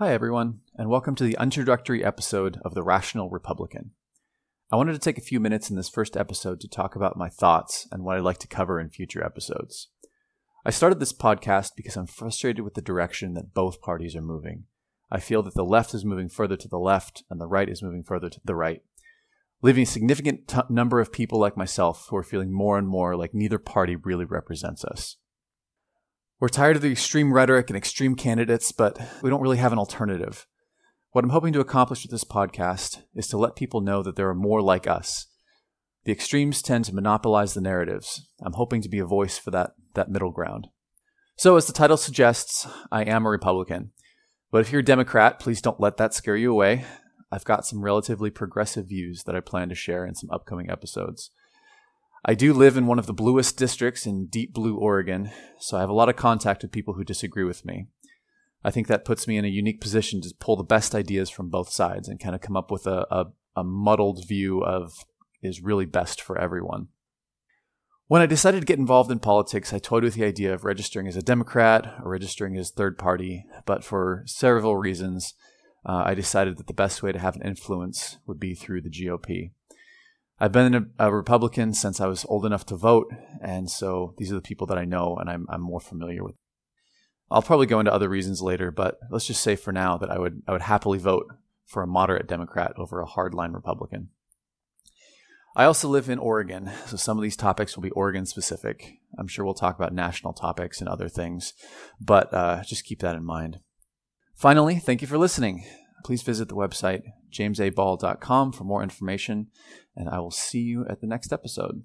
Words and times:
Hi, 0.00 0.14
everyone, 0.14 0.60
and 0.76 0.88
welcome 0.88 1.14
to 1.16 1.24
the 1.24 1.36
introductory 1.38 2.02
episode 2.02 2.58
of 2.64 2.72
The 2.72 2.82
Rational 2.82 3.28
Republican. 3.28 3.90
I 4.72 4.76
wanted 4.76 4.94
to 4.94 4.98
take 4.98 5.18
a 5.18 5.20
few 5.20 5.38
minutes 5.40 5.68
in 5.68 5.76
this 5.76 5.90
first 5.90 6.16
episode 6.16 6.58
to 6.60 6.68
talk 6.68 6.96
about 6.96 7.18
my 7.18 7.28
thoughts 7.28 7.86
and 7.92 8.02
what 8.02 8.16
I'd 8.16 8.22
like 8.22 8.38
to 8.38 8.48
cover 8.48 8.80
in 8.80 8.88
future 8.88 9.22
episodes. 9.22 9.88
I 10.64 10.70
started 10.70 11.00
this 11.00 11.12
podcast 11.12 11.72
because 11.76 11.96
I'm 11.96 12.06
frustrated 12.06 12.64
with 12.64 12.72
the 12.72 12.80
direction 12.80 13.34
that 13.34 13.52
both 13.52 13.82
parties 13.82 14.16
are 14.16 14.22
moving. 14.22 14.64
I 15.12 15.20
feel 15.20 15.42
that 15.42 15.52
the 15.52 15.66
left 15.66 15.92
is 15.92 16.02
moving 16.02 16.30
further 16.30 16.56
to 16.56 16.68
the 16.68 16.78
left 16.78 17.22
and 17.28 17.38
the 17.38 17.46
right 17.46 17.68
is 17.68 17.82
moving 17.82 18.02
further 18.02 18.30
to 18.30 18.40
the 18.42 18.54
right, 18.54 18.80
leaving 19.60 19.82
a 19.82 19.86
significant 19.86 20.48
t- 20.48 20.60
number 20.70 21.00
of 21.00 21.12
people 21.12 21.38
like 21.38 21.58
myself 21.58 22.06
who 22.08 22.16
are 22.16 22.22
feeling 22.22 22.50
more 22.50 22.78
and 22.78 22.88
more 22.88 23.16
like 23.16 23.34
neither 23.34 23.58
party 23.58 23.96
really 23.96 24.24
represents 24.24 24.82
us. 24.82 25.18
We're 26.40 26.48
tired 26.48 26.76
of 26.76 26.80
the 26.80 26.90
extreme 26.90 27.34
rhetoric 27.34 27.68
and 27.68 27.76
extreme 27.76 28.14
candidates, 28.14 28.72
but 28.72 28.98
we 29.20 29.28
don't 29.28 29.42
really 29.42 29.58
have 29.58 29.72
an 29.72 29.78
alternative. 29.78 30.46
What 31.10 31.22
I'm 31.22 31.32
hoping 31.32 31.52
to 31.52 31.60
accomplish 31.60 32.02
with 32.02 32.12
this 32.12 32.24
podcast 32.24 33.02
is 33.14 33.28
to 33.28 33.36
let 33.36 33.56
people 33.56 33.82
know 33.82 34.02
that 34.02 34.16
there 34.16 34.30
are 34.30 34.34
more 34.34 34.62
like 34.62 34.86
us. 34.86 35.26
The 36.04 36.12
extremes 36.12 36.62
tend 36.62 36.86
to 36.86 36.94
monopolize 36.94 37.52
the 37.52 37.60
narratives. 37.60 38.26
I'm 38.42 38.54
hoping 38.54 38.80
to 38.80 38.88
be 38.88 39.00
a 39.00 39.04
voice 39.04 39.36
for 39.36 39.50
that, 39.50 39.72
that 39.92 40.10
middle 40.10 40.30
ground. 40.30 40.68
So, 41.36 41.56
as 41.56 41.66
the 41.66 41.74
title 41.74 41.98
suggests, 41.98 42.66
I 42.90 43.02
am 43.02 43.26
a 43.26 43.30
Republican. 43.30 43.92
But 44.50 44.62
if 44.62 44.72
you're 44.72 44.80
a 44.80 44.84
Democrat, 44.84 45.40
please 45.40 45.60
don't 45.60 45.78
let 45.78 45.98
that 45.98 46.14
scare 46.14 46.36
you 46.36 46.52
away. 46.52 46.86
I've 47.30 47.44
got 47.44 47.66
some 47.66 47.82
relatively 47.82 48.30
progressive 48.30 48.88
views 48.88 49.24
that 49.24 49.36
I 49.36 49.40
plan 49.40 49.68
to 49.68 49.74
share 49.74 50.06
in 50.06 50.14
some 50.14 50.30
upcoming 50.30 50.70
episodes. 50.70 51.32
I 52.24 52.34
do 52.34 52.52
live 52.52 52.76
in 52.76 52.86
one 52.86 52.98
of 52.98 53.06
the 53.06 53.14
bluest 53.14 53.56
districts 53.56 54.06
in 54.06 54.26
deep 54.26 54.52
blue 54.52 54.76
Oregon, 54.76 55.30
so 55.58 55.78
I 55.78 55.80
have 55.80 55.88
a 55.88 55.94
lot 55.94 56.10
of 56.10 56.16
contact 56.16 56.62
with 56.62 56.72
people 56.72 56.94
who 56.94 57.04
disagree 57.04 57.44
with 57.44 57.64
me. 57.64 57.86
I 58.62 58.70
think 58.70 58.88
that 58.88 59.06
puts 59.06 59.26
me 59.26 59.38
in 59.38 59.46
a 59.46 59.48
unique 59.48 59.80
position 59.80 60.20
to 60.20 60.34
pull 60.38 60.56
the 60.56 60.62
best 60.62 60.94
ideas 60.94 61.30
from 61.30 61.48
both 61.48 61.72
sides 61.72 62.08
and 62.08 62.20
kind 62.20 62.34
of 62.34 62.42
come 62.42 62.56
up 62.56 62.70
with 62.70 62.86
a, 62.86 63.06
a, 63.10 63.26
a 63.56 63.64
muddled 63.64 64.26
view 64.28 64.62
of 64.62 64.92
is 65.42 65.62
really 65.62 65.86
best 65.86 66.20
for 66.20 66.38
everyone. 66.38 66.88
When 68.06 68.20
I 68.20 68.26
decided 68.26 68.60
to 68.60 68.66
get 68.66 68.78
involved 68.78 69.10
in 69.10 69.20
politics, 69.20 69.72
I 69.72 69.78
toyed 69.78 70.04
with 70.04 70.14
the 70.14 70.24
idea 70.24 70.52
of 70.52 70.64
registering 70.64 71.06
as 71.06 71.16
a 71.16 71.22
Democrat 71.22 71.86
or 72.02 72.10
registering 72.10 72.56
as 72.56 72.70
third 72.70 72.98
party, 72.98 73.46
but 73.64 73.82
for 73.82 74.24
several 74.26 74.76
reasons, 74.76 75.32
uh, 75.86 76.02
I 76.04 76.14
decided 76.14 76.58
that 76.58 76.66
the 76.66 76.74
best 76.74 77.02
way 77.02 77.12
to 77.12 77.18
have 77.18 77.36
an 77.36 77.42
influence 77.42 78.18
would 78.26 78.38
be 78.38 78.54
through 78.54 78.82
the 78.82 78.90
GOP. 78.90 79.52
I've 80.42 80.52
been 80.52 80.90
a, 80.98 81.12
Republican 81.12 81.74
since 81.74 82.00
I 82.00 82.06
was 82.06 82.24
old 82.24 82.46
enough 82.46 82.64
to 82.66 82.76
vote, 82.76 83.12
and 83.42 83.70
so 83.70 84.14
these 84.16 84.32
are 84.32 84.36
the 84.36 84.40
people 84.40 84.66
that 84.68 84.78
I 84.78 84.86
know 84.86 85.16
and 85.16 85.28
I'm, 85.28 85.46
I'm 85.50 85.60
more 85.60 85.80
familiar 85.80 86.24
with. 86.24 86.34
I'll 87.30 87.42
probably 87.42 87.66
go 87.66 87.78
into 87.78 87.92
other 87.92 88.08
reasons 88.08 88.40
later, 88.40 88.70
but 88.70 88.98
let's 89.10 89.26
just 89.26 89.42
say 89.42 89.54
for 89.54 89.70
now 89.70 89.98
that 89.98 90.10
I 90.10 90.18
would 90.18 90.42
I 90.48 90.52
would 90.52 90.62
happily 90.62 90.98
vote 90.98 91.26
for 91.66 91.82
a 91.82 91.86
moderate 91.86 92.26
Democrat 92.26 92.72
over 92.76 93.00
a 93.00 93.06
hardline 93.06 93.54
Republican. 93.54 94.08
I 95.54 95.64
also 95.64 95.88
live 95.88 96.08
in 96.08 96.18
Oregon, 96.18 96.70
so 96.86 96.96
some 96.96 97.18
of 97.18 97.22
these 97.22 97.36
topics 97.36 97.76
will 97.76 97.82
be 97.82 97.90
Oregon 97.90 98.24
specific. 98.24 98.98
I'm 99.18 99.28
sure 99.28 99.44
we'll 99.44 99.54
talk 99.54 99.76
about 99.76 99.92
national 99.92 100.32
topics 100.32 100.80
and 100.80 100.88
other 100.88 101.08
things, 101.08 101.52
but 102.00 102.32
uh, 102.32 102.62
just 102.64 102.84
keep 102.84 103.00
that 103.00 103.14
in 103.14 103.24
mind. 103.24 103.60
Finally, 104.34 104.78
thank 104.78 105.02
you 105.02 105.06
for 105.06 105.18
listening 105.18 105.64
please 106.04 106.22
visit 106.22 106.48
the 106.48 106.56
website 106.56 107.02
jamesaball.com 107.32 108.52
for 108.52 108.64
more 108.64 108.82
information, 108.82 109.48
and 109.96 110.08
I 110.08 110.18
will 110.18 110.30
see 110.30 110.60
you 110.60 110.84
at 110.88 111.00
the 111.00 111.06
next 111.06 111.32
episode. 111.32 111.84